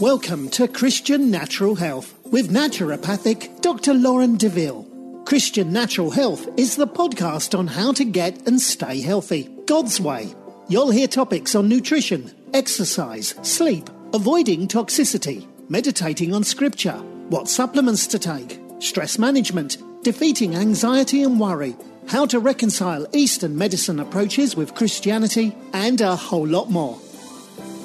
Welcome 0.00 0.48
to 0.50 0.68
Christian 0.68 1.28
Natural 1.32 1.74
Health 1.74 2.16
with 2.26 2.52
naturopathic 2.52 3.60
Dr. 3.62 3.94
Lauren 3.94 4.36
Deville. 4.36 4.86
Christian 5.24 5.72
Natural 5.72 6.12
Health 6.12 6.48
is 6.56 6.76
the 6.76 6.86
podcast 6.86 7.58
on 7.58 7.66
how 7.66 7.92
to 7.94 8.04
get 8.04 8.46
and 8.46 8.60
stay 8.60 9.00
healthy 9.00 9.48
God's 9.66 10.00
way. 10.00 10.32
You'll 10.68 10.92
hear 10.92 11.08
topics 11.08 11.56
on 11.56 11.68
nutrition, 11.68 12.32
exercise, 12.54 13.34
sleep, 13.42 13.90
avoiding 14.14 14.68
toxicity, 14.68 15.44
meditating 15.68 16.32
on 16.32 16.44
scripture, 16.44 16.98
what 17.30 17.48
supplements 17.48 18.06
to 18.06 18.20
take, 18.20 18.60
stress 18.78 19.18
management, 19.18 19.78
defeating 20.04 20.54
anxiety 20.54 21.24
and 21.24 21.40
worry, 21.40 21.74
how 22.06 22.24
to 22.26 22.38
reconcile 22.38 23.04
Eastern 23.12 23.58
medicine 23.58 23.98
approaches 23.98 24.54
with 24.54 24.76
Christianity, 24.76 25.56
and 25.72 26.00
a 26.00 26.14
whole 26.14 26.46
lot 26.46 26.70
more. 26.70 27.00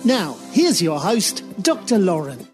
Now, 0.06 0.36
here's 0.52 0.82
your 0.82 1.00
host, 1.00 1.44
Dr. 1.64 1.98
Lauren. 1.98 2.46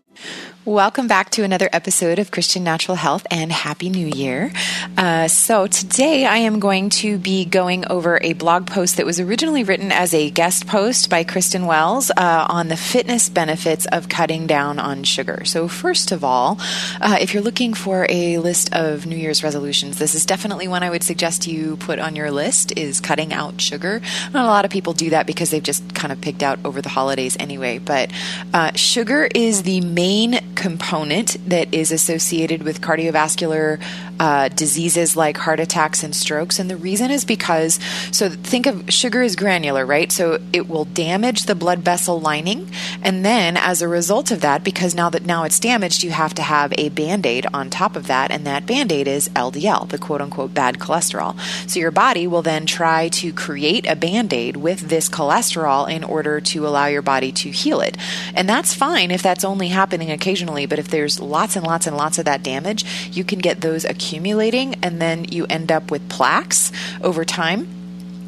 Welcome 0.66 1.08
back 1.08 1.30
to 1.32 1.44
another 1.46 1.70
episode 1.72 2.20
of 2.20 2.32
Christian 2.32 2.66
Natural 2.66 2.96
Health 2.96 3.26
and 3.32 3.50
Happy 3.50 3.90
New 3.90 4.06
Year. 4.06 4.52
Uh, 4.98 5.30
so, 5.30 5.68
today 5.68 6.26
I 6.26 6.40
am 6.40 6.60
going 6.60 6.90
to 6.90 7.18
be 7.18 7.46
going 7.46 7.90
over 7.90 8.20
a 8.22 8.34
blog 8.34 8.68
post 8.68 8.98
that 8.98 9.06
was 9.06 9.22
originally 9.22 9.64
written 9.64 9.94
as 9.94 10.14
a 10.14 10.30
guest 10.30 10.68
post 10.68 11.10
by 11.10 11.24
Kristen 11.24 11.66
Wells 11.66 12.12
uh, 12.12 12.46
on 12.50 12.68
the 12.68 12.76
fitness 12.76 13.30
benefits 13.30 13.86
of 13.86 14.10
cutting 14.10 14.48
down 14.48 14.80
on 14.80 15.06
sugar. 15.06 15.46
So, 15.46 15.70
first 15.70 16.12
of 16.12 16.26
all, 16.26 16.58
uh, 17.00 17.18
if 17.22 17.34
you're 17.34 17.42
looking 17.42 17.74
for 17.74 18.06
a 18.10 18.38
list 18.40 18.74
of 18.74 19.06
New 19.06 19.16
Year's 19.16 19.42
resolutions, 19.42 19.98
this 19.98 20.14
is 20.14 20.26
definitely 20.26 20.68
one 20.68 20.84
I 20.84 20.90
would 20.90 21.04
suggest 21.04 21.48
you 21.48 21.78
put 21.78 22.00
on 22.00 22.18
your 22.18 22.32
list 22.32 22.78
is 22.78 23.00
cutting 23.00 23.32
out 23.32 23.62
sugar. 23.62 24.02
Not 24.34 24.44
a 24.44 24.50
lot 24.50 24.66
of 24.66 24.72
people 24.72 24.92
do 24.92 25.12
that 25.12 25.26
because 25.26 25.52
they've 25.52 25.64
just 25.64 25.96
kind 25.96 26.12
of 26.12 26.20
picked 26.20 26.44
out 26.44 26.60
over 26.66 26.82
the 26.82 26.90
holidays 26.90 27.38
anyway, 27.40 27.80
but 27.80 28.12
uh, 28.54 28.74
sugar 28.74 29.30
is 29.34 29.64
the 29.64 29.80
main 29.80 30.50
component 30.60 31.38
that 31.50 31.74
is 31.74 31.90
associated 31.90 32.64
with 32.64 32.82
cardiovascular 32.82 33.82
uh, 34.20 34.50
diseases 34.50 35.16
like 35.16 35.38
heart 35.38 35.62
attacks 35.62 36.04
and 36.04 36.14
strokes. 36.14 36.60
And 36.60 36.70
the 36.70 36.76
reason 36.76 37.12
is 37.12 37.24
because, 37.24 37.80
so 38.12 38.30
think 38.30 38.66
of 38.66 38.92
sugar 38.92 39.22
as 39.22 39.38
granular, 39.38 39.86
right? 39.86 40.12
So 40.12 40.40
it 40.52 40.68
will 40.68 40.84
damage 40.84 41.46
the 41.46 41.56
blood 41.56 41.80
vessel 41.80 42.20
lining. 42.20 42.70
And 43.02 43.24
then 43.24 43.56
as 43.56 43.82
a 43.82 43.88
result 43.88 44.32
of 44.32 44.42
that, 44.42 44.66
because 44.66 44.94
now 44.94 45.10
that 45.12 45.26
now 45.26 45.46
it's 45.46 45.62
damaged, 45.62 46.04
you 46.04 46.12
have 46.12 46.34
to 46.34 46.42
have 46.42 46.74
a 46.78 46.90
band 46.90 47.26
aid 47.26 47.46
on 47.54 47.70
top 47.70 47.96
of 47.96 48.08
that. 48.08 48.30
And 48.30 48.46
that 48.46 48.66
band 48.66 48.92
aid 48.92 49.08
is 49.08 49.30
LDL, 49.30 49.88
the 49.88 49.98
quote 49.98 50.20
unquote 50.20 50.54
bad 50.54 50.78
cholesterol. 50.78 51.40
So 51.70 51.80
your 51.80 51.92
body 51.92 52.28
will 52.28 52.42
then 52.42 52.66
try 52.66 53.08
to 53.08 53.32
create 53.32 53.88
a 53.88 53.96
band 53.96 54.34
aid 54.34 54.58
with 54.58 54.90
this 54.90 55.08
cholesterol 55.08 55.90
in 55.90 56.04
order 56.04 56.42
to 56.42 56.68
allow 56.68 56.88
your 56.88 57.02
body 57.02 57.32
to 57.32 57.50
heal 57.50 57.80
it. 57.80 57.96
And 58.36 58.50
that's 58.50 58.74
fine 58.74 59.10
if 59.10 59.22
that's 59.22 59.46
only 59.46 59.70
happening 59.70 60.12
occasionally. 60.12 60.39
But 60.48 60.80
if 60.80 60.88
there's 60.88 61.20
lots 61.20 61.56
and 61.56 61.66
lots 61.66 61.88
and 61.88 61.96
lots 61.96 62.20
of 62.20 62.26
that 62.26 62.44
damage, 62.44 62.86
you 63.12 63.24
can 63.24 63.40
get 63.40 63.62
those 63.62 63.86
accumulating 63.86 64.76
and 64.84 65.02
then 65.02 65.26
you 65.26 65.46
end 65.48 65.72
up 65.72 65.92
with 65.92 66.08
plaques 66.10 66.72
over 67.02 67.26
time 67.26 67.79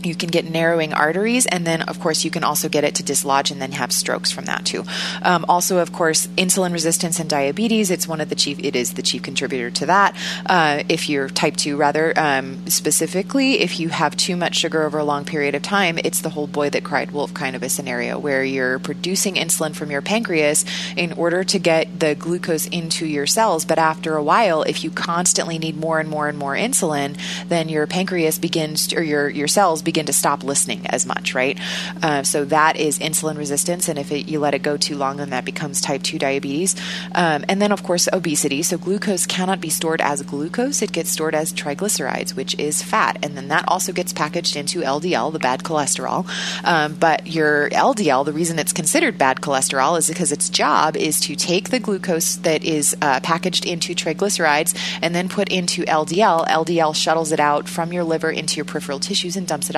you 0.06 0.16
can 0.16 0.30
get 0.30 0.50
narrowing 0.50 0.94
arteries, 0.94 1.46
and 1.46 1.66
then, 1.66 1.82
of 1.84 2.00
course, 2.00 2.24
you 2.24 2.32
can 2.32 2.44
also 2.44 2.70
get 2.70 2.84
it 2.84 2.96
to 2.96 3.04
dislodge 3.04 3.52
and 3.52 3.62
then 3.62 3.72
have 3.74 3.92
strokes 3.92 4.32
from 4.32 4.46
that 4.46 4.66
too. 4.66 4.84
Um, 5.22 5.46
also, 5.48 5.78
of 5.80 5.92
course, 5.92 6.28
insulin 6.38 6.74
resistance 6.74 7.20
and 7.20 7.30
diabetes. 7.30 7.92
It's 7.92 8.08
one 8.08 8.22
of 8.22 8.30
the 8.30 8.36
chief. 8.36 8.60
It 8.60 8.76
is 8.76 8.94
the 8.94 9.02
chief 9.02 9.24
contributor 9.24 9.72
to 9.72 9.86
that. 9.88 10.16
Uh, 10.46 10.84
if 10.90 11.10
you're 11.10 11.30
type 11.30 11.58
two, 11.58 11.78
rather 11.78 12.14
um, 12.18 12.68
specifically, 12.68 13.60
if 13.60 13.80
you 13.80 13.90
have 13.90 14.16
too 14.16 14.36
much 14.36 14.56
sugar 14.56 14.84
over 14.84 14.98
a 14.98 15.04
long 15.04 15.26
period 15.26 15.56
of 15.56 15.62
time, 15.62 15.98
it's 15.98 16.22
the 16.22 16.30
whole 16.30 16.48
boy 16.48 16.70
that 16.70 16.84
cried 16.84 17.12
wolf 17.12 17.34
kind 17.34 17.56
of 17.56 17.64
a 17.64 17.70
scenario 17.70 18.18
where 18.18 18.44
you're 18.44 18.80
producing 18.80 19.36
insulin 19.36 19.76
from 19.76 19.92
your 19.92 20.02
pancreas 20.02 20.66
in 20.96 21.14
order 21.14 21.44
to 21.44 21.60
get 21.60 22.00
the 22.00 22.16
glucose 22.16 22.68
into 22.68 23.06
your 23.06 23.28
cells. 23.28 23.66
But 23.66 23.80
after 23.80 24.16
a 24.16 24.24
while, 24.24 24.64
if 24.64 24.84
you 24.84 24.92
constantly 24.92 25.60
need 25.60 25.78
more 25.78 26.00
and 26.00 26.10
more 26.10 26.28
and 26.28 26.38
more 26.38 26.56
insulin, 26.56 27.18
then 27.48 27.70
your 27.70 27.88
pancreas 27.88 28.40
begins, 28.40 28.94
or 28.94 29.04
your 29.04 29.30
your 29.30 29.48
cells 29.48 29.82
begin 29.82 29.91
to 29.94 30.14
stop 30.14 30.44
listening 30.44 30.86
as 30.88 31.06
much, 31.06 31.34
right? 31.36 31.60
Uh, 32.02 32.24
so 32.24 32.46
that 32.46 32.78
is 32.78 33.00
insulin 33.00 33.38
resistance, 33.38 33.88
and 33.88 33.98
if 33.98 34.12
it, 34.12 34.28
you 34.28 34.40
let 34.40 34.54
it 34.54 34.62
go 34.62 34.78
too 34.78 34.96
long, 34.96 35.18
then 35.18 35.30
that 35.32 35.46
becomes 35.46 35.82
type 35.82 36.04
2 36.04 36.20
diabetes. 36.20 36.76
Um, 37.14 37.46
and 37.48 37.62
then, 37.62 37.72
of 37.72 37.84
course, 37.84 38.08
obesity. 38.12 38.64
So 38.64 38.78
glucose 38.78 39.26
cannot 39.26 39.62
be 39.62 39.70
stored 39.70 40.02
as 40.02 40.22
glucose, 40.22 40.82
it 40.82 40.92
gets 40.92 41.12
stored 41.12 41.36
as 41.36 41.54
triglycerides, 41.54 42.36
which 42.36 42.58
is 42.58 42.82
fat. 42.82 43.18
And 43.24 43.38
then 43.38 43.48
that 43.50 43.66
also 43.68 43.92
gets 43.92 44.14
packaged 44.14 44.56
into 44.56 44.82
LDL, 44.82 45.32
the 45.32 45.40
bad 45.40 45.64
cholesterol. 45.64 46.28
Um, 46.64 46.96
but 46.96 47.28
your 47.28 47.70
LDL, 47.70 48.26
the 48.26 48.34
reason 48.34 48.60
it's 48.60 48.74
considered 48.74 49.18
bad 49.18 49.42
cholesterol 49.42 49.98
is 49.98 50.08
because 50.08 50.32
its 50.32 50.50
job 50.50 50.96
is 50.96 51.20
to 51.22 51.36
take 51.36 51.70
the 51.70 51.80
glucose 51.80 52.36
that 52.38 52.64
is 52.64 52.96
uh, 53.02 53.20
packaged 53.22 53.66
into 53.66 53.94
triglycerides 53.94 54.78
and 55.02 55.14
then 55.16 55.30
put 55.30 55.50
into 55.50 55.84
LDL. 55.84 56.48
LDL 56.48 56.96
shuttles 56.96 57.32
it 57.32 57.40
out 57.40 57.68
from 57.68 57.94
your 57.94 58.04
liver 58.04 58.32
into 58.32 58.56
your 58.56 58.66
peripheral 58.66 59.00
tissues 59.00 59.36
and 59.36 59.48
dumps 59.48 59.70
it 59.70 59.76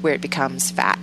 where 0.00 0.14
it 0.14 0.20
becomes 0.20 0.70
fat. 0.70 0.98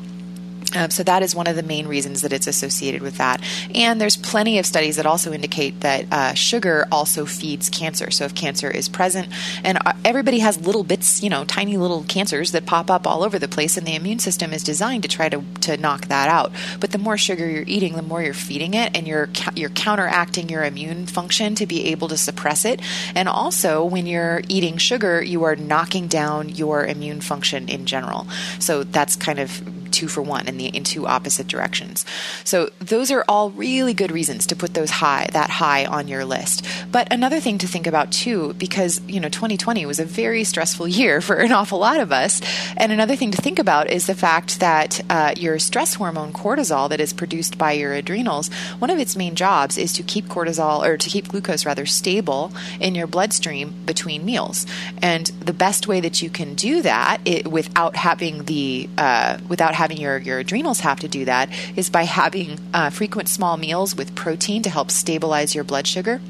Um, 0.76 0.92
so 0.92 1.04
that 1.04 1.24
is 1.24 1.36
one 1.36 1.48
of 1.48 1.56
the 1.56 1.64
main 1.64 1.88
reasons 1.88 2.22
that 2.22 2.34
it's 2.34 2.48
associated 2.48 3.02
with 3.02 3.18
that. 3.18 3.42
And 3.74 4.00
there's 4.00 4.18
plenty 4.18 4.60
of 4.60 4.66
studies 4.66 4.98
that 4.98 5.06
also 5.06 5.32
indicate 5.32 5.80
that 5.82 6.06
uh, 6.12 6.34
sugar 6.34 6.88
also 6.92 7.26
feeds 7.26 7.70
cancer. 7.70 8.12
So 8.12 8.26
if 8.26 8.36
cancer 8.36 8.70
is 8.70 8.90
present, 8.90 9.30
and 9.64 9.78
uh, 9.86 9.94
everybody 10.06 10.40
has 10.40 10.60
little 10.60 10.84
bits, 10.84 11.24
you 11.24 11.30
know, 11.30 11.46
tiny 11.46 11.78
little 11.78 12.04
cancers 12.04 12.52
that 12.52 12.66
pop 12.66 12.90
up 12.90 13.08
all 13.08 13.24
over 13.24 13.40
the 13.40 13.48
place, 13.48 13.78
and 13.78 13.88
the 13.88 13.96
immune 13.96 14.20
system 14.20 14.54
is 14.54 14.64
designed 14.64 15.04
to 15.04 15.10
try 15.10 15.30
to, 15.30 15.44
to 15.62 15.78
knock 15.78 16.08
that 16.08 16.30
out. 16.30 16.52
But 16.80 16.92
the 16.92 16.98
more 16.98 17.18
sugar 17.18 17.50
you're 17.50 17.64
eating, 17.68 17.96
the 17.96 18.02
more 18.02 18.22
you're 18.22 18.34
feeding 18.34 18.74
it, 18.74 18.96
and 18.96 19.08
you're 19.08 19.30
you're 19.56 19.70
counteracting 19.70 20.50
your 20.50 20.64
immune 20.64 21.06
function 21.06 21.56
to 21.56 21.66
be 21.66 21.86
able 21.88 22.08
to 22.10 22.18
suppress 22.18 22.66
it. 22.66 22.82
And 23.16 23.28
also, 23.28 23.84
when 23.84 24.06
you're 24.06 24.42
eating 24.48 24.78
sugar, 24.78 25.22
you 25.22 25.44
are 25.44 25.56
knocking 25.56 26.08
down 26.08 26.50
your 26.50 26.86
immune 26.86 27.22
function 27.22 27.70
in 27.70 27.86
general. 27.86 28.28
So 28.60 28.84
that's 28.84 29.16
kind 29.16 29.40
of 29.40 29.62
two 30.00 30.08
for 30.08 30.22
one 30.22 30.48
in 30.48 30.58
the 30.58 30.68
in 30.68 30.84
two 30.84 31.06
opposite 31.06 31.48
directions. 31.48 32.06
So 32.46 32.70
those 32.80 33.12
are 33.12 33.26
all 33.28 33.52
really 33.52 33.94
good 33.94 34.12
reasons 34.12 34.48
to 34.48 34.56
put 34.56 34.74
those 34.74 34.90
high 34.90 35.28
that 35.34 35.50
high 35.50 35.86
on 35.86 36.08
your 36.08 36.24
list. 36.24 36.66
But 36.92 37.12
another 37.12 37.40
thing 37.42 37.58
to 37.60 37.68
think 37.68 37.86
about 37.86 38.12
too, 38.12 38.54
because 38.54 39.02
you 39.08 39.20
know 39.20 39.30
2020 39.30 39.86
was 39.86 40.00
a 40.00 40.06
very 40.06 40.44
stressful 40.44 40.88
year 40.88 41.20
for 41.22 41.36
an 41.36 41.52
awful 41.52 41.80
lot 41.80 42.00
of 42.00 42.12
us, 42.12 42.42
and 42.78 42.92
another 42.92 43.16
thing 43.16 43.32
to 43.32 43.42
think 43.42 43.60
about 43.60 43.90
is 43.90 44.08
the 44.08 44.16
fact 44.16 44.60
that 44.60 45.02
uh, 45.10 45.34
your 45.36 45.60
stress 45.60 45.96
hormone 45.96 46.32
cortisol 46.32 46.90
that 46.90 47.02
is 47.02 47.14
produced 47.14 47.58
by 47.58 47.74
your 47.74 47.94
adrenals, 47.94 48.50
one 48.80 48.90
of 48.90 49.00
its 49.00 49.16
main 49.16 49.36
jobs 49.36 49.78
is 49.78 49.92
to 49.94 50.04
keep 50.04 50.26
cortisol 50.26 50.86
or 50.86 50.98
to 50.98 51.10
keep 51.10 51.28
glucose 51.28 51.66
rather 51.66 51.86
stable 51.86 52.52
in 52.80 52.96
your 52.96 53.08
bloodstream 53.08 53.74
between 53.86 54.24
meals. 54.24 54.66
And 55.02 55.28
the 55.44 55.54
best 55.54 55.88
way 55.88 56.00
that 56.00 56.22
you 56.22 56.30
can 56.30 56.56
do 56.56 56.82
that 56.84 57.22
it, 57.26 57.48
without 57.48 57.96
having 57.96 58.46
the 58.46 58.90
uh, 58.98 59.38
without 59.50 59.76
having 59.76 59.89
your, 59.98 60.18
your 60.18 60.40
adrenals 60.40 60.82
have 60.82 61.00
to 61.00 61.08
do 61.08 61.26
that 61.26 61.50
is 61.76 61.90
by 61.90 62.04
having 62.04 62.60
uh, 62.74 62.90
frequent 62.90 63.30
small 63.30 63.58
meals 63.58 63.96
with 63.96 64.16
protein 64.16 64.62
to 64.64 64.70
help 64.70 64.92
stabilize 64.92 65.56
your 65.56 65.64
blood 65.64 65.88
sugar. 65.88 66.22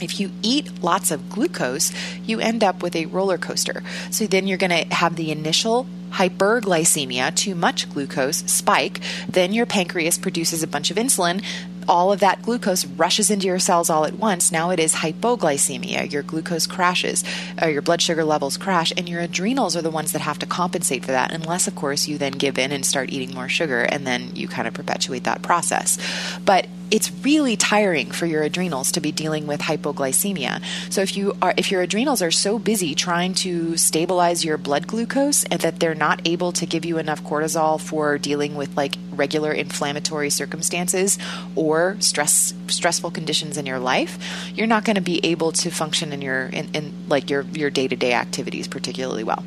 If 0.00 0.20
you 0.20 0.30
eat 0.42 0.82
lots 0.82 1.10
of 1.10 1.30
glucose, 1.30 1.92
you 2.24 2.38
end 2.38 2.62
up 2.62 2.82
with 2.82 2.94
a 2.94 3.06
roller 3.06 3.38
coaster. 3.38 3.82
So 4.10 4.26
then 4.26 4.46
you're 4.46 4.58
going 4.58 4.70
to 4.70 4.94
have 4.94 5.16
the 5.16 5.30
initial 5.30 5.86
hyperglycemia, 6.10 7.34
too 7.34 7.54
much 7.54 7.90
glucose 7.92 8.38
spike. 8.38 9.00
Then 9.28 9.52
your 9.52 9.66
pancreas 9.66 10.18
produces 10.18 10.62
a 10.62 10.66
bunch 10.66 10.90
of 10.90 10.96
insulin 10.96 11.42
all 11.88 12.12
of 12.12 12.20
that 12.20 12.42
glucose 12.42 12.84
rushes 12.84 13.30
into 13.30 13.46
your 13.46 13.58
cells 13.58 13.90
all 13.90 14.04
at 14.04 14.14
once. 14.14 14.52
Now 14.52 14.70
it 14.70 14.80
is 14.80 14.94
hypoglycemia. 14.94 16.10
Your 16.10 16.22
glucose 16.22 16.66
crashes, 16.66 17.24
or 17.60 17.68
your 17.68 17.82
blood 17.82 18.02
sugar 18.02 18.24
levels 18.24 18.56
crash, 18.56 18.92
and 18.96 19.08
your 19.08 19.20
adrenals 19.20 19.76
are 19.76 19.82
the 19.82 19.90
ones 19.90 20.12
that 20.12 20.22
have 20.22 20.38
to 20.40 20.46
compensate 20.46 21.04
for 21.04 21.12
that, 21.12 21.32
unless, 21.32 21.66
of 21.66 21.74
course, 21.74 22.06
you 22.08 22.18
then 22.18 22.32
give 22.32 22.58
in 22.58 22.72
and 22.72 22.84
start 22.84 23.10
eating 23.10 23.34
more 23.34 23.48
sugar, 23.48 23.82
and 23.82 24.06
then 24.06 24.34
you 24.34 24.48
kind 24.48 24.68
of 24.68 24.74
perpetuate 24.74 25.24
that 25.24 25.42
process. 25.42 25.98
But 26.44 26.66
it's 26.90 27.10
really 27.22 27.56
tiring 27.56 28.10
for 28.10 28.26
your 28.26 28.42
adrenals 28.42 28.92
to 28.92 29.00
be 29.00 29.12
dealing 29.12 29.46
with 29.46 29.60
hypoglycemia. 29.60 30.62
So 30.90 31.02
if 31.02 31.16
you 31.16 31.36
are 31.42 31.54
if 31.56 31.70
your 31.70 31.82
adrenals 31.82 32.22
are 32.22 32.30
so 32.30 32.58
busy 32.58 32.94
trying 32.94 33.34
to 33.34 33.76
stabilize 33.76 34.44
your 34.44 34.56
blood 34.56 34.86
glucose 34.86 35.44
and 35.44 35.60
that 35.60 35.80
they're 35.80 35.94
not 35.94 36.20
able 36.24 36.52
to 36.52 36.66
give 36.66 36.84
you 36.84 36.98
enough 36.98 37.22
cortisol 37.22 37.80
for 37.80 38.18
dealing 38.18 38.54
with 38.54 38.76
like 38.76 38.96
regular 39.12 39.52
inflammatory 39.52 40.30
circumstances 40.30 41.18
or 41.54 41.96
stress 42.00 42.54
stressful 42.68 43.10
conditions 43.10 43.56
in 43.56 43.66
your 43.66 43.78
life, 43.78 44.18
you're 44.54 44.66
not 44.66 44.84
going 44.84 44.96
to 44.96 45.02
be 45.02 45.20
able 45.24 45.52
to 45.52 45.70
function 45.70 46.12
in 46.12 46.22
your 46.22 46.46
in, 46.46 46.68
in 46.74 46.92
like 47.08 47.30
your 47.30 47.42
your 47.52 47.70
day-to-day 47.70 48.12
activities 48.12 48.68
particularly 48.68 49.24
well. 49.24 49.44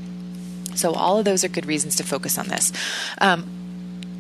So 0.76 0.94
all 0.94 1.20
of 1.20 1.26
those 1.26 1.44
are 1.44 1.50
good 1.50 1.66
reasons 1.66 1.96
to 1.98 2.04
focus 2.04 2.38
on 2.38 2.48
this. 2.48 2.72
Um, 3.20 3.50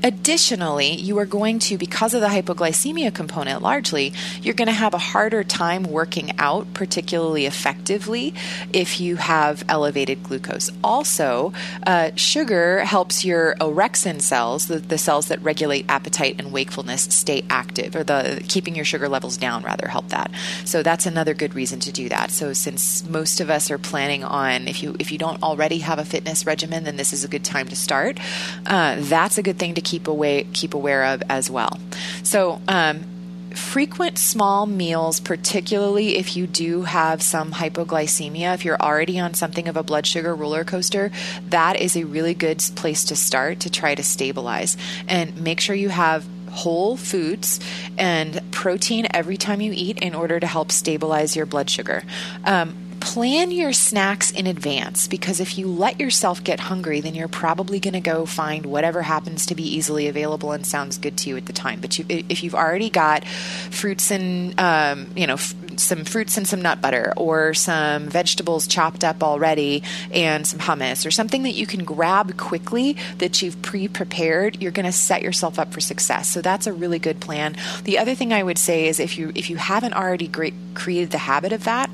Additionally, 0.03 0.95
you 0.95 1.17
are 1.19 1.25
going 1.25 1.59
to, 1.59 1.77
because 1.77 2.13
of 2.13 2.21
the 2.21 2.27
hypoglycemia 2.27 3.13
component 3.13 3.61
largely, 3.61 4.13
you're 4.41 4.53
going 4.53 4.67
to 4.67 4.71
have 4.71 4.93
a 4.93 4.97
harder 4.97 5.43
time 5.43 5.83
working 5.83 6.31
out 6.39 6.73
particularly 6.73 7.45
effectively 7.45 8.33
if 8.71 9.01
you 9.01 9.17
have 9.17 9.63
elevated 9.67 10.23
glucose. 10.23 10.71
Also, 10.83 11.51
uh, 11.85 12.11
sugar 12.15 12.79
helps 12.79 13.25
your 13.25 13.55
orexin 13.55 14.21
cells, 14.21 14.67
the, 14.67 14.79
the, 14.79 14.97
cells 14.97 15.27
that 15.27 15.41
regulate 15.41 15.85
appetite 15.89 16.35
and 16.39 16.51
wakefulness, 16.51 17.03
stay 17.03 17.43
active, 17.49 17.95
or 17.95 18.03
the 18.03 18.43
keeping 18.47 18.75
your 18.75 18.85
sugar 18.85 19.09
levels 19.09 19.37
down 19.37 19.63
rather 19.63 19.87
help 19.87 20.07
that. 20.09 20.31
So 20.65 20.83
that's 20.83 21.05
another 21.05 21.33
good 21.33 21.55
reason 21.55 21.79
to 21.81 21.91
do 21.91 22.09
that. 22.09 22.31
So 22.31 22.53
since 22.53 23.07
most 23.07 23.39
of 23.39 23.49
us 23.49 23.71
are 23.71 23.77
planning 23.77 24.23
on, 24.23 24.67
if 24.67 24.83
you 24.83 24.95
if 24.99 25.11
you 25.11 25.17
don't 25.17 25.41
already 25.41 25.79
have 25.79 25.99
a 25.99 26.05
fitness 26.05 26.45
regimen, 26.45 26.83
then 26.83 26.97
this 26.97 27.13
is 27.13 27.23
a 27.23 27.27
good 27.27 27.43
time 27.43 27.67
to 27.69 27.75
start. 27.75 28.19
Uh, 28.65 28.97
that's 28.99 29.37
a 29.37 29.43
good 29.43 29.57
thing 29.57 29.73
to 29.75 29.81
keep 29.89 30.07
away 30.07 30.47
keep 30.53 30.73
aware 30.73 31.03
of 31.05 31.23
as 31.29 31.49
well. 31.49 31.79
So. 32.23 32.61
Um, 32.67 33.05
frequent 33.55 34.17
small 34.17 34.65
meals, 34.65 35.19
particularly 35.19 36.17
if 36.17 36.35
you 36.35 36.47
do 36.47 36.83
have 36.83 37.21
some 37.21 37.51
hypoglycemia, 37.51 38.53
if 38.53 38.63
you're 38.63 38.79
already 38.79 39.19
on 39.19 39.33
something 39.33 39.67
of 39.67 39.75
a 39.75 39.83
blood 39.83 40.05
sugar 40.05 40.35
roller 40.35 40.63
coaster, 40.63 41.11
that 41.49 41.79
is 41.79 41.95
a 41.95 42.03
really 42.05 42.33
good 42.33 42.59
place 42.75 43.03
to 43.03 43.15
start 43.15 43.59
to 43.59 43.69
try 43.69 43.95
to 43.95 44.03
stabilize. 44.03 44.77
And 45.07 45.35
make 45.41 45.59
sure 45.59 45.75
you 45.75 45.89
have 45.89 46.25
whole 46.51 46.97
foods 46.97 47.59
and 47.97 48.41
protein 48.51 49.07
every 49.13 49.37
time 49.37 49.61
you 49.61 49.71
eat 49.75 49.99
in 49.99 50.15
order 50.15 50.39
to 50.39 50.47
help 50.47 50.71
stabilize 50.71 51.35
your 51.35 51.45
blood 51.45 51.69
sugar. 51.69 52.03
Um, 52.45 52.88
plan 52.99 53.51
your 53.51 53.73
snacks 53.73 54.31
in 54.31 54.47
advance 54.47 55.07
because 55.07 55.39
if 55.39 55.57
you 55.57 55.67
let 55.67 55.99
yourself 55.99 56.43
get 56.43 56.59
hungry, 56.59 57.01
then 57.01 57.15
you're 57.15 57.27
probably 57.27 57.79
going 57.79 57.93
to 57.93 57.99
go 57.99 58.25
find 58.25 58.65
whatever 58.65 59.01
happens 59.01 59.45
to 59.47 59.55
be 59.55 59.63
easily 59.63 60.07
available 60.07 60.51
and 60.51 60.65
sounds 60.65 60.97
good 60.97 61.17
to 61.17 61.29
you 61.29 61.37
at 61.37 61.45
the 61.45 61.53
time. 61.53 61.79
But 61.79 61.97
you, 61.97 62.05
if 62.09 62.43
you've 62.43 62.55
already 62.55 62.89
got 62.89 63.25
fruits 63.27 64.11
and 64.11 64.59
um, 64.59 65.11
you 65.15 65.27
know 65.27 65.35
f- 65.35 65.55
some 65.77 66.03
fruits 66.05 66.37
and 66.37 66.47
some 66.47 66.61
nut 66.61 66.81
butter, 66.81 67.13
or 67.15 67.53
some 67.53 68.07
vegetables 68.07 68.67
chopped 68.67 69.03
up 69.03 69.23
already, 69.23 69.83
and 70.11 70.45
some 70.45 70.59
hummus, 70.59 71.05
or 71.05 71.11
something 71.11 71.43
that 71.43 71.53
you 71.53 71.65
can 71.65 71.83
grab 71.83 72.37
quickly 72.37 72.97
that 73.19 73.41
you've 73.41 73.61
pre-prepared, 73.61 74.61
you're 74.61 74.71
going 74.71 74.85
to 74.85 74.91
set 74.91 75.21
yourself 75.21 75.57
up 75.57 75.73
for 75.73 75.79
success. 75.79 76.29
So 76.29 76.41
that's 76.41 76.67
a 76.67 76.73
really 76.73 76.99
good 76.99 77.19
plan. 77.21 77.55
The 77.83 77.97
other 77.97 78.15
thing 78.15 78.33
I 78.33 78.43
would 78.43 78.57
say 78.57 78.87
is 78.87 78.99
if 78.99 79.17
you 79.17 79.31
if 79.35 79.49
you 79.49 79.55
haven't 79.55 79.93
already 79.93 80.27
great, 80.27 80.53
created 80.73 81.11
the 81.11 81.17
habit 81.17 81.53
of 81.53 81.63
that 81.63 81.89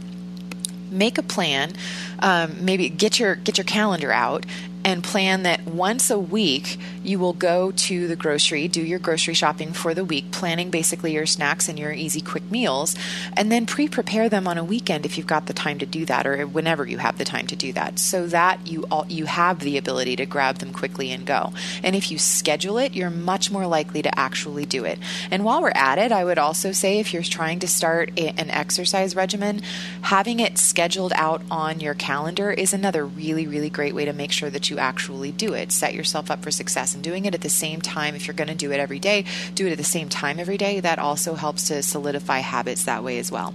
make 0.91 1.17
a 1.17 1.23
plan 1.23 1.73
um, 2.19 2.63
maybe 2.63 2.89
get 2.89 3.19
your 3.19 3.35
get 3.35 3.57
your 3.57 3.65
calendar 3.65 4.11
out 4.11 4.45
and 4.85 5.03
plan 5.03 5.43
that 5.43 5.65
once 5.65 6.11
a 6.11 6.19
week 6.19 6.77
you 7.03 7.17
will 7.17 7.33
go 7.33 7.71
to 7.71 8.07
the 8.07 8.15
grocery, 8.15 8.67
do 8.67 8.81
your 8.81 8.99
grocery 8.99 9.33
shopping 9.33 9.73
for 9.73 9.93
the 9.93 10.05
week, 10.05 10.31
planning 10.31 10.69
basically 10.69 11.13
your 11.13 11.25
snacks 11.25 11.67
and 11.67 11.77
your 11.77 11.91
easy 11.91 12.21
quick 12.21 12.49
meals, 12.51 12.95
and 13.35 13.51
then 13.51 13.65
pre 13.65 13.87
prepare 13.87 14.29
them 14.29 14.47
on 14.47 14.57
a 14.57 14.63
weekend 14.63 15.05
if 15.05 15.17
you've 15.17 15.27
got 15.27 15.47
the 15.47 15.53
time 15.53 15.79
to 15.79 15.85
do 15.85 16.05
that 16.05 16.27
or 16.27 16.45
whenever 16.45 16.85
you 16.85 16.99
have 16.99 17.17
the 17.17 17.25
time 17.25 17.47
to 17.47 17.55
do 17.55 17.73
that 17.73 17.97
so 17.97 18.27
that 18.27 18.65
you 18.67 18.85
all, 18.91 19.05
you 19.09 19.25
have 19.25 19.59
the 19.59 19.77
ability 19.77 20.15
to 20.15 20.25
grab 20.25 20.59
them 20.59 20.71
quickly 20.71 21.11
and 21.11 21.25
go. 21.25 21.51
And 21.83 21.95
if 21.95 22.11
you 22.11 22.19
schedule 22.19 22.77
it, 22.77 22.93
you're 22.93 23.09
much 23.09 23.49
more 23.49 23.65
likely 23.65 24.03
to 24.03 24.19
actually 24.19 24.65
do 24.65 24.85
it. 24.85 24.99
And 25.31 25.43
while 25.43 25.61
we're 25.61 25.71
at 25.71 25.97
it, 25.97 26.11
I 26.11 26.23
would 26.23 26.37
also 26.37 26.71
say 26.71 26.99
if 26.99 27.11
you're 27.11 27.23
trying 27.23 27.59
to 27.59 27.67
start 27.67 28.11
a, 28.17 28.29
an 28.39 28.51
exercise 28.51 29.15
regimen, 29.15 29.61
having 30.01 30.39
it 30.39 30.59
scheduled 30.59 31.13
out 31.15 31.41
on 31.49 31.79
your 31.79 31.95
calendar 31.95 32.51
is 32.51 32.73
another 32.73 33.05
really, 33.05 33.47
really 33.47 33.69
great 33.69 33.95
way 33.95 34.05
to 34.05 34.13
make 34.13 34.31
sure 34.31 34.51
that 34.51 34.69
you 34.69 34.74
actually 34.79 35.31
do 35.31 35.53
it. 35.53 35.71
Set 35.71 35.93
yourself 35.93 36.31
up 36.31 36.41
for 36.41 36.51
success 36.51 36.93
and 36.93 37.03
doing 37.03 37.25
it 37.25 37.33
at 37.33 37.41
the 37.41 37.49
same 37.49 37.81
time. 37.81 38.15
If 38.15 38.27
you're 38.27 38.35
going 38.35 38.47
to 38.47 38.55
do 38.55 38.71
it 38.71 38.79
every 38.79 38.99
day, 38.99 39.25
do 39.53 39.67
it 39.67 39.71
at 39.71 39.77
the 39.77 39.83
same 39.83 40.09
time 40.09 40.39
every 40.39 40.57
day. 40.57 40.79
That 40.79 40.99
also 40.99 41.35
helps 41.35 41.67
to 41.67 41.83
solidify 41.83 42.39
habits 42.39 42.85
that 42.85 43.03
way 43.03 43.19
as 43.19 43.31
well. 43.31 43.53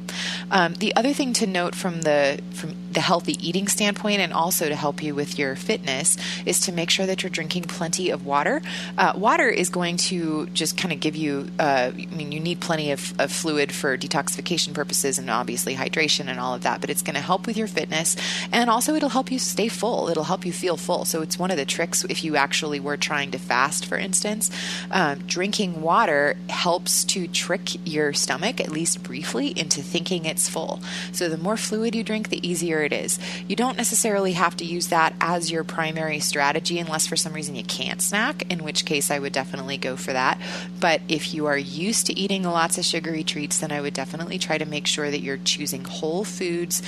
Um, 0.50 0.74
the 0.74 0.94
other 0.96 1.12
thing 1.12 1.32
to 1.34 1.46
note 1.46 1.74
from 1.74 2.02
the 2.02 2.40
from 2.52 2.74
the 2.90 3.00
healthy 3.00 3.36
eating 3.46 3.68
standpoint 3.68 4.20
and 4.20 4.32
also 4.32 4.68
to 4.68 4.74
help 4.74 5.02
you 5.02 5.14
with 5.14 5.38
your 5.38 5.56
fitness 5.56 6.16
is 6.44 6.60
to 6.60 6.72
make 6.72 6.90
sure 6.90 7.06
that 7.06 7.22
you're 7.22 7.30
drinking 7.30 7.64
plenty 7.64 8.10
of 8.10 8.26
water. 8.26 8.60
Uh, 8.98 9.12
water 9.16 9.48
is 9.48 9.68
going 9.68 9.96
to 9.96 10.46
just 10.48 10.76
kind 10.76 10.92
of 10.92 11.00
give 11.00 11.16
you, 11.16 11.48
uh, 11.58 11.90
I 11.92 12.06
mean, 12.06 12.32
you 12.32 12.40
need 12.40 12.60
plenty 12.60 12.90
of, 12.90 13.18
of 13.20 13.30
fluid 13.30 13.72
for 13.72 13.96
detoxification 13.96 14.74
purposes 14.74 15.18
and 15.18 15.30
obviously 15.30 15.74
hydration 15.74 16.26
and 16.26 16.40
all 16.40 16.54
of 16.54 16.62
that, 16.62 16.80
but 16.80 16.90
it's 16.90 17.02
going 17.02 17.14
to 17.14 17.20
help 17.20 17.46
with 17.46 17.56
your 17.56 17.68
fitness 17.68 18.16
and 18.52 18.68
also 18.68 18.94
it'll 18.94 19.08
help 19.10 19.30
you 19.30 19.38
stay 19.38 19.68
full. 19.68 20.08
It'll 20.08 20.24
help 20.24 20.44
you 20.44 20.52
feel 20.52 20.76
full. 20.76 21.04
So 21.04 21.22
it's 21.22 21.38
one 21.38 21.50
of 21.50 21.56
the 21.56 21.64
tricks 21.64 22.04
if 22.08 22.24
you 22.24 22.36
actually 22.36 22.80
were 22.80 22.96
trying 22.96 23.30
to 23.30 23.38
fast, 23.38 23.86
for 23.86 23.96
instance. 23.96 24.50
Um, 24.90 25.20
drinking 25.26 25.82
water 25.82 26.36
helps 26.48 27.04
to 27.04 27.28
trick 27.28 27.76
your 27.86 28.12
stomach, 28.12 28.60
at 28.60 28.70
least 28.70 29.02
briefly, 29.02 29.48
into 29.58 29.82
thinking 29.82 30.24
it's 30.24 30.48
full. 30.48 30.80
So 31.12 31.28
the 31.28 31.38
more 31.38 31.56
fluid 31.56 31.94
you 31.94 32.02
drink, 32.02 32.28
the 32.28 32.46
easier 32.46 32.79
it 32.82 32.92
is. 32.92 33.18
You 33.48 33.56
don't 33.56 33.76
necessarily 33.76 34.32
have 34.32 34.56
to 34.56 34.64
use 34.64 34.88
that 34.88 35.14
as 35.20 35.50
your 35.50 35.64
primary 35.64 36.20
strategy 36.20 36.78
unless 36.78 37.06
for 37.06 37.16
some 37.16 37.32
reason 37.32 37.56
you 37.56 37.64
can't 37.64 38.02
snack, 38.02 38.50
in 38.50 38.64
which 38.64 38.84
case 38.84 39.10
I 39.10 39.18
would 39.18 39.32
definitely 39.32 39.76
go 39.76 39.96
for 39.96 40.12
that. 40.12 40.40
But 40.78 41.00
if 41.08 41.34
you 41.34 41.46
are 41.46 41.58
used 41.58 42.06
to 42.06 42.18
eating 42.18 42.42
lots 42.44 42.78
of 42.78 42.84
sugary 42.84 43.24
treats, 43.24 43.58
then 43.58 43.72
I 43.72 43.80
would 43.80 43.94
definitely 43.94 44.38
try 44.38 44.58
to 44.58 44.64
make 44.64 44.86
sure 44.86 45.10
that 45.10 45.20
you're 45.20 45.38
choosing 45.38 45.84
whole 45.84 46.24
foods, 46.24 46.82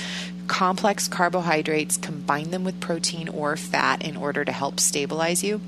complex 0.47 1.07
carbohydrates, 1.07 1.97
combine 1.97 2.51
them 2.51 2.63
with 2.63 2.79
protein 2.79 3.29
or 3.29 3.57
fat 3.57 4.03
in 4.03 4.17
order 4.17 4.43
to 4.45 4.51
help 4.51 4.79
stabilize 4.79 5.43
you. 5.43 5.61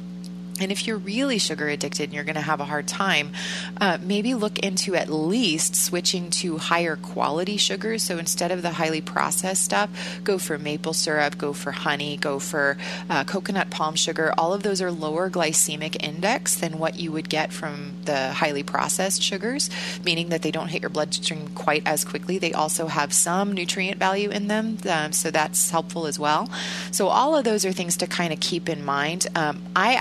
And 0.60 0.72
if 0.72 0.88
you're 0.88 0.98
really 0.98 1.38
sugar 1.38 1.68
addicted 1.68 2.06
and 2.06 2.14
you're 2.14 2.24
going 2.24 2.36
to 2.36 2.42
have 2.42 2.62
a 2.62 2.66
hard 2.66 2.88
time, 2.88 3.34
uh, 3.82 3.98
maybe 4.02 4.34
look 4.34 4.60
into 4.60 4.96
at 4.96 5.10
least 5.10 5.76
switching 5.76 6.30
to 6.30 6.58
higher 6.58 6.96
quality 6.96 7.58
sugars. 7.58 8.04
So 8.04 8.18
instead 8.18 8.52
of 8.52 8.62
the 8.62 8.72
highly 8.72 9.02
processed 9.02 9.66
stuff, 9.66 9.90
go 10.24 10.38
for 10.38 10.58
maple 10.58 10.94
syrup, 10.94 11.38
go 11.38 11.52
for 11.52 11.72
honey, 11.72 12.16
go 12.18 12.40
for 12.40 12.78
uh, 13.10 13.26
coconut 13.26 13.70
palm 13.70 13.96
sugar. 13.96 14.34
All 14.38 14.54
of 14.54 14.64
those 14.64 14.82
are 14.82 14.92
lower 14.92 15.30
glycemic 15.30 16.02
index 16.02 16.56
than 16.56 16.80
what 16.80 16.96
you 16.96 17.12
would 17.12 17.30
get 17.30 17.52
from 17.52 17.94
the 18.06 18.32
highly 18.32 18.64
processed 18.64 19.22
sugars, 19.22 19.70
meaning 20.04 20.30
that 20.30 20.42
they 20.42 20.52
don't 20.52 20.70
hit 20.70 20.82
your 20.82 20.90
bloodstream 20.90 21.50
quite 21.50 21.84
as 21.86 22.06
quickly. 22.06 22.38
They 22.38 22.54
also 22.54 22.88
have 22.88 23.14
some 23.14 23.52
nutrient 23.52 24.00
value 24.00 24.30
in 24.30 24.48
them, 24.48 24.78
um, 24.90 25.12
so 25.12 25.32
that's 25.32 25.70
helpful 25.70 26.08
as 26.08 26.18
well. 26.18 26.50
So 26.92 27.08
all 27.08 27.36
of 27.36 27.44
those 27.44 27.66
are 27.66 27.72
things 27.72 27.98
to 27.98 28.08
kind 28.08 28.32
of 28.32 28.40
keep 28.40 28.70
in 28.70 28.86
mind. 28.86 29.28
Um, 29.36 29.62
I 29.76 29.96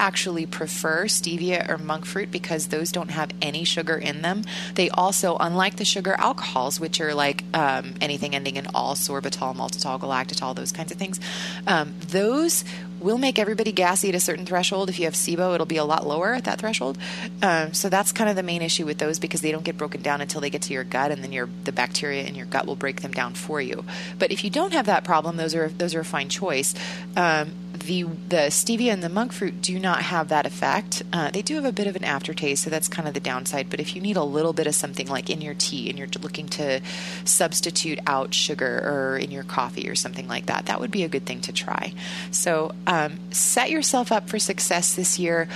actually 0.45 0.59
prefer 0.59 1.07
stevia 1.07 1.69
or 1.69 1.79
monk 1.79 2.05
fruit 2.05 2.31
because 2.31 2.69
those 2.69 2.93
don't 2.93 3.11
have 3.11 3.31
any 3.41 3.65
sugar 3.65 3.97
in 3.97 4.23
them. 4.23 4.43
They 4.75 4.91
also, 4.91 5.37
unlike 5.39 5.77
the 5.77 5.85
sugar 5.85 6.15
alcohols, 6.19 6.81
which 6.81 7.01
are 7.01 7.15
like 7.15 7.45
um, 7.55 7.95
anything 8.01 8.35
ending 8.35 8.57
in 8.57 8.67
all, 8.75 8.95
sorbitol, 8.95 9.55
maltitol, 9.55 10.01
galactitol, 10.01 10.55
those 10.55 10.73
kinds 10.73 10.93
of 10.93 10.99
things, 10.99 11.21
um, 11.67 11.95
those 12.09 12.65
will 13.01 13.19
make 13.19 13.39
everybody 13.39 13.71
gassy 13.71 14.09
at 14.09 14.15
a 14.15 14.21
certain 14.21 14.47
threshold. 14.47 14.89
If 14.89 14.99
you 14.99 15.05
have 15.05 15.15
SIBO, 15.15 15.55
it'll 15.55 15.67
be 15.67 15.77
a 15.77 15.85
lot 15.85 16.07
lower 16.07 16.35
at 16.35 16.45
that 16.45 16.59
threshold. 16.59 16.97
Um, 17.43 17.75
so 17.75 17.91
that's 17.91 18.13
kind 18.13 18.31
of 18.31 18.37
the 18.37 18.43
main 18.43 18.63
issue 18.63 18.87
with 18.87 18.99
those 18.99 19.19
because 19.19 19.43
they 19.43 19.53
don't 19.53 19.65
get 19.65 19.77
broken 19.77 20.01
down 20.01 20.21
until 20.21 20.41
they 20.41 20.51
get 20.51 20.63
to 20.63 20.73
your 20.73 20.85
gut, 20.85 21.11
and 21.11 21.23
then 21.23 21.33
your 21.33 21.49
the 21.65 21.73
bacteria 21.73 22.25
in 22.25 22.35
your 22.35 22.47
gut 22.47 22.67
will 22.67 22.77
break 22.77 23.03
them 23.03 23.13
down 23.13 23.35
for 23.35 23.61
you. 23.61 23.85
But 24.19 24.33
if 24.33 24.43
you 24.43 24.51
don't 24.51 24.73
have 24.73 24.87
that 24.87 25.05
problem, 25.05 25.37
those 25.37 25.55
are 25.55 25.69
those 25.69 25.95
are 25.95 26.01
a 26.01 26.05
fine 26.05 26.29
choice. 26.29 26.75
Um, 27.17 27.53
the 27.87 28.03
the 28.03 28.49
stevia 28.51 28.93
and 28.93 29.03
the 29.03 29.09
monk 29.09 29.33
fruit 29.33 29.61
do 29.61 29.79
not 29.79 30.03
have 30.03 30.29
that 30.29 30.47
effect. 30.47 31.03
Uh, 31.13 31.31
they 31.31 31.43
do 31.43 31.55
have 31.57 31.65
a 31.65 31.73
bit 31.73 31.87
of 31.87 31.97
an 31.97 32.05
aftertaste, 32.05 32.65
so 32.65 32.71
that's 32.71 32.89
kind 32.89 33.07
of 33.07 33.15
the 33.15 33.21
downside. 33.21 33.71
But 33.71 33.81
if 33.81 33.95
you 33.95 34.03
need 34.03 34.17
a 34.17 34.25
little 34.25 34.53
bit 34.53 34.67
of 34.67 34.75
something 34.75 35.07
like 35.07 35.31
in 35.31 35.41
your 35.41 35.55
tea 35.55 35.89
and 35.89 35.99
you're 35.99 36.09
looking 36.21 36.49
to 36.51 36.81
substitute 37.25 37.99
out 38.07 38.35
sugar 38.35 38.81
or 38.85 39.19
in 39.19 39.31
your 39.31 39.45
coffee 39.45 39.89
or 39.89 39.95
something 39.95 40.29
like 40.29 40.47
that, 40.47 40.67
that 40.67 40.81
would 40.81 40.91
be 40.91 41.05
a 41.05 41.09
good 41.09 41.27
thing 41.27 41.41
to 41.43 41.53
try. 41.53 41.93
So 42.31 42.73
um, 42.87 43.19
set 43.31 43.71
yourself 43.71 44.13
up 44.13 44.29
for 44.29 44.39
success 44.39 44.95
this 44.95 45.19
year 45.19 45.49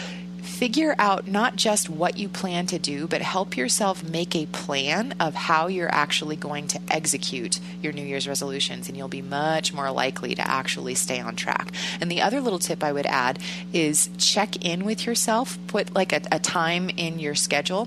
figure 0.59 0.97
out 0.99 1.29
not 1.29 1.55
just 1.55 1.89
what 1.89 2.19
you 2.19 2.29
plan 2.29 2.67
to 2.67 2.81
do, 2.81 3.07
but 3.07 3.23
help 3.23 3.57
yourself 3.57 4.03
make 4.03 4.35
a 4.35 4.47
plan 4.47 5.15
of 5.21 5.33
how 5.33 5.69
you're 5.69 5.95
actually 5.95 6.35
going 6.35 6.67
to 6.67 6.81
execute 6.91 7.61
your 7.81 7.93
New 7.93 8.03
Year's 8.03 8.27
resolutions, 8.27 8.89
and 8.89 8.97
you'll 8.97 9.07
be 9.07 9.23
much 9.23 9.73
more 9.73 9.93
likely 9.93 10.35
to 10.35 10.43
actually 10.43 10.97
stay 10.97 11.21
on 11.21 11.37
track. 11.37 11.71
And 12.01 12.11
the 12.11 12.21
other 12.21 12.41
little 12.41 12.59
tip 12.59 12.83
I 12.83 12.91
would 12.91 13.07
add 13.07 13.39
is 13.73 14.11
check 14.19 14.65
in 14.65 14.85
with 14.85 15.07
yourself, 15.07 15.57
put 15.69 15.95
like 15.95 16.13
a, 16.13 16.23
a 16.33 16.41
time 16.41 16.91
in 16.91 17.21
your 17.21 17.37
schedule 17.37 17.87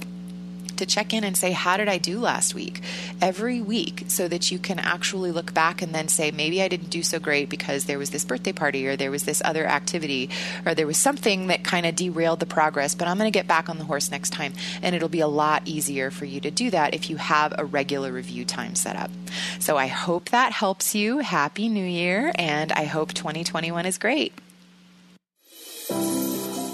to 0.81 0.85
check 0.85 1.13
in 1.13 1.23
and 1.23 1.37
say, 1.37 1.51
How 1.51 1.77
did 1.77 1.87
I 1.87 1.97
do 1.97 2.19
last 2.19 2.53
week? 2.53 2.81
Every 3.21 3.61
week, 3.61 4.05
so 4.07 4.27
that 4.27 4.51
you 4.51 4.59
can 4.59 4.79
actually 4.79 5.31
look 5.31 5.53
back 5.53 5.81
and 5.81 5.95
then 5.95 6.07
say, 6.07 6.31
Maybe 6.31 6.61
I 6.61 6.67
didn't 6.67 6.89
do 6.89 7.03
so 7.03 7.19
great 7.19 7.49
because 7.49 7.85
there 7.85 7.97
was 7.97 8.09
this 8.09 8.25
birthday 8.25 8.51
party 8.51 8.87
or 8.87 8.95
there 8.95 9.11
was 9.11 9.23
this 9.23 9.41
other 9.45 9.65
activity 9.65 10.29
or 10.65 10.75
there 10.75 10.87
was 10.87 10.97
something 10.97 11.47
that 11.47 11.63
kind 11.63 11.85
of 11.85 11.95
derailed 11.95 12.39
the 12.39 12.45
progress, 12.45 12.95
but 12.95 13.07
I'm 13.07 13.17
going 13.17 13.31
to 13.31 13.37
get 13.37 13.47
back 13.47 13.69
on 13.69 13.77
the 13.77 13.85
horse 13.85 14.11
next 14.11 14.31
time. 14.31 14.53
And 14.81 14.95
it'll 14.95 15.09
be 15.09 15.21
a 15.21 15.27
lot 15.27 15.63
easier 15.65 16.11
for 16.11 16.25
you 16.25 16.41
to 16.41 16.51
do 16.51 16.69
that 16.71 16.93
if 16.93 17.09
you 17.09 17.17
have 17.17 17.53
a 17.57 17.65
regular 17.65 18.11
review 18.11 18.43
time 18.43 18.75
set 18.75 18.95
up. 18.95 19.11
So 19.59 19.77
I 19.77 19.87
hope 19.87 20.29
that 20.29 20.51
helps 20.51 20.95
you. 20.95 21.19
Happy 21.19 21.69
New 21.69 21.85
Year, 21.85 22.31
and 22.35 22.71
I 22.71 22.85
hope 22.85 23.13
2021 23.13 23.85
is 23.85 23.97
great. 23.97 24.33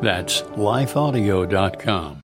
That's 0.00 0.42
lifeaudio.com. 0.42 2.22